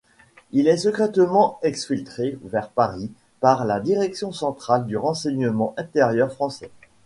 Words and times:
Il 0.51 0.67
est 0.67 0.77
secrètement 0.77 1.59
exfiltré 1.61 2.39
vers 2.43 2.71
Paris 2.71 3.11
par 3.39 3.65
la 3.65 3.79
direction 3.79 4.31
centrale 4.31 4.87
du 4.87 4.97
Renseignement 4.97 5.75
intérieur 5.77 6.33
français. 6.33 6.71